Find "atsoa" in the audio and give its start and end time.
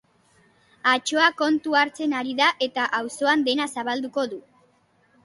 0.91-1.27